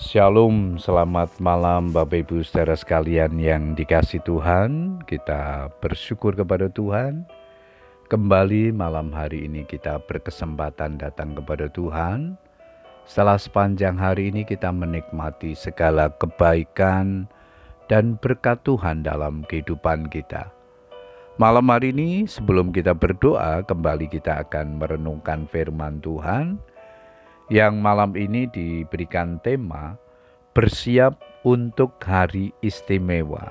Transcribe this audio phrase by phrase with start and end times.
[0.00, 4.96] Shalom, selamat malam Bapak Ibu saudara sekalian yang dikasih Tuhan.
[5.04, 7.28] Kita bersyukur kepada Tuhan.
[8.08, 12.40] Kembali malam hari ini kita berkesempatan datang kepada Tuhan.
[13.04, 17.28] Setelah sepanjang hari ini kita menikmati segala kebaikan
[17.92, 20.48] dan berkat Tuhan dalam kehidupan kita.
[21.36, 26.56] Malam hari ini sebelum kita berdoa, kembali kita akan merenungkan firman Tuhan
[27.50, 29.98] yang malam ini diberikan tema
[30.54, 33.50] bersiap untuk hari istimewa.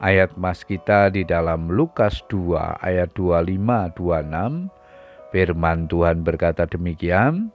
[0.00, 7.52] Ayat mas kita di dalam Lukas 2 ayat 25 26 firman Tuhan berkata demikian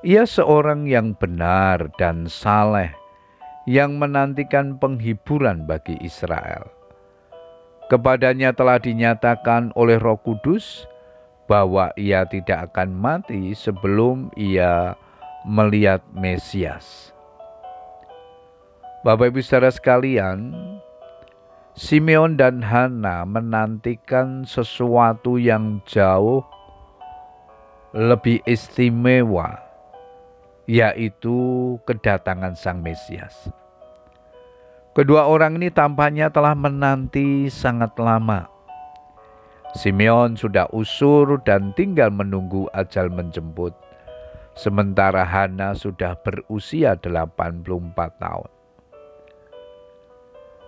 [0.00, 2.90] Ia seorang yang benar dan saleh
[3.68, 6.68] yang menantikan penghiburan bagi Israel.
[7.92, 10.88] Kepadanya telah dinyatakan oleh Roh Kudus
[11.44, 14.96] bahwa ia tidak akan mati sebelum ia
[15.44, 17.12] melihat Mesias.
[19.04, 20.56] Bapak Ibu saudara sekalian,
[21.76, 26.40] Simeon dan Hana menantikan sesuatu yang jauh
[27.92, 29.60] lebih istimewa,
[30.64, 31.36] yaitu
[31.84, 33.52] kedatangan Sang Mesias.
[34.96, 38.53] Kedua orang ini tampaknya telah menanti sangat lama
[39.74, 43.74] Simeon sudah usur dan tinggal menunggu ajal menjemput.
[44.54, 47.66] Sementara Hana sudah berusia 84
[48.22, 48.50] tahun.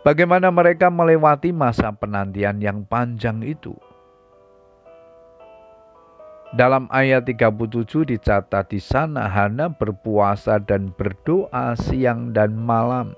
[0.02, 3.78] Bagaimana mereka melewati masa penantian yang panjang itu?
[6.54, 13.14] Dalam ayat 37 dicatat di sana Hana berpuasa dan berdoa siang dan malam.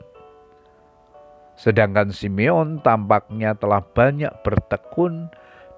[1.57, 5.29] Sedangkan Simeon tampaknya telah banyak bertekun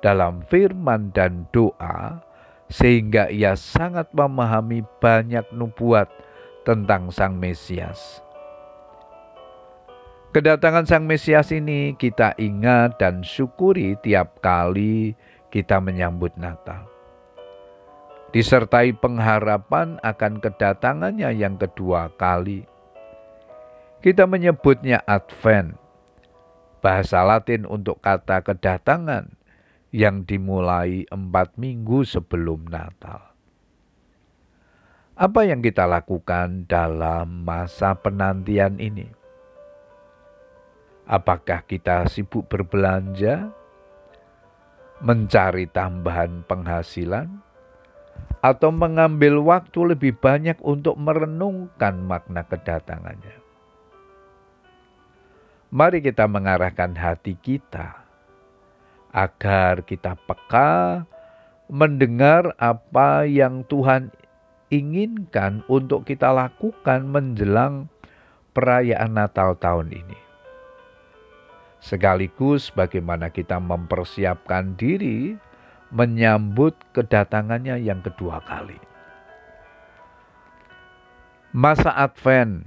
[0.00, 2.20] dalam firman dan doa,
[2.68, 6.08] sehingga ia sangat memahami banyak nubuat
[6.64, 8.20] tentang Sang Mesias.
[10.30, 15.19] Kedatangan Sang Mesias ini kita ingat dan syukuri tiap kali
[15.50, 16.86] kita menyambut Natal.
[18.30, 22.62] Disertai pengharapan akan kedatangannya yang kedua kali.
[23.98, 25.75] Kita menyebutnya Advent,
[26.78, 29.39] bahasa Latin untuk kata kedatangan
[29.90, 33.34] yang dimulai empat minggu sebelum Natal.
[35.18, 39.10] Apa yang kita lakukan dalam masa penantian ini?
[41.10, 43.50] Apakah kita sibuk berbelanja,
[45.02, 47.28] mencari tambahan penghasilan,
[48.40, 53.36] atau mengambil waktu lebih banyak untuk merenungkan makna kedatangannya?
[55.74, 58.09] Mari kita mengarahkan hati kita
[59.10, 61.04] agar kita peka
[61.71, 64.10] mendengar apa yang Tuhan
[64.71, 67.91] inginkan untuk kita lakukan menjelang
[68.54, 70.19] perayaan Natal tahun ini.
[71.81, 75.34] Sekaligus bagaimana kita mempersiapkan diri
[75.91, 78.78] menyambut kedatangannya yang kedua kali.
[81.50, 82.62] Masa Advent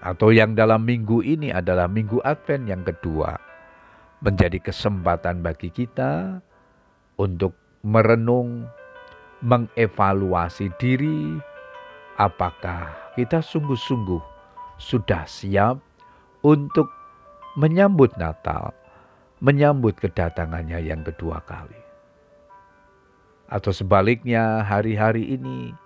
[0.00, 3.36] atau yang dalam minggu ini adalah minggu Advent yang kedua
[4.24, 6.40] menjadi kesempatan bagi kita
[7.20, 7.52] untuk
[7.84, 8.64] merenung,
[9.44, 11.36] mengevaluasi diri,
[12.16, 14.24] apakah kita sungguh-sungguh
[14.80, 15.76] sudah siap
[16.40, 16.88] untuk
[17.60, 18.72] menyambut Natal,
[19.44, 21.76] menyambut kedatangannya yang kedua kali.
[23.52, 25.76] Atau sebaliknya hari-hari ini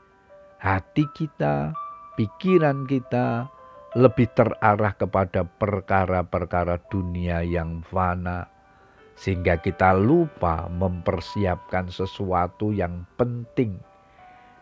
[0.62, 1.74] hati kita,
[2.14, 3.50] pikiran kita,
[3.96, 8.44] lebih terarah kepada perkara-perkara dunia yang fana,
[9.16, 13.80] sehingga kita lupa mempersiapkan sesuatu yang penting,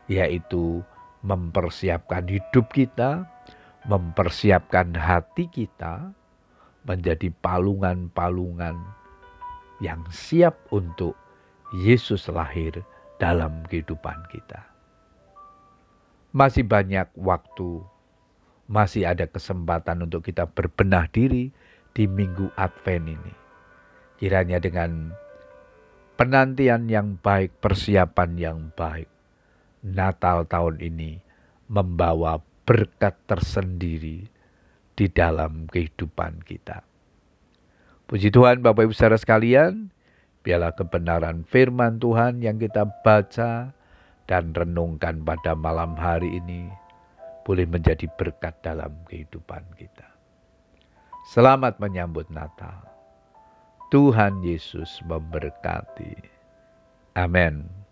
[0.06, 0.78] yaitu
[1.26, 3.26] mempersiapkan hidup kita,
[3.90, 6.14] mempersiapkan hati kita
[6.86, 8.78] menjadi palungan-palungan
[9.82, 11.18] yang siap untuk
[11.74, 12.78] Yesus lahir
[13.18, 14.62] dalam kehidupan kita.
[16.30, 17.82] Masih banyak waktu
[18.66, 21.54] masih ada kesempatan untuk kita berbenah diri
[21.94, 23.34] di minggu Advent ini.
[24.18, 25.14] Kiranya dengan
[26.18, 29.08] penantian yang baik, persiapan yang baik,
[29.86, 31.22] Natal tahun ini
[31.70, 34.26] membawa berkat tersendiri
[34.98, 36.82] di dalam kehidupan kita.
[38.06, 39.90] Puji Tuhan Bapak Ibu saudara sekalian,
[40.42, 43.74] biarlah kebenaran firman Tuhan yang kita baca
[44.26, 46.85] dan renungkan pada malam hari ini
[47.46, 50.10] boleh menjadi berkat dalam kehidupan kita.
[51.30, 52.82] Selamat menyambut Natal.
[53.94, 56.18] Tuhan Yesus memberkati.
[57.14, 57.85] Amin.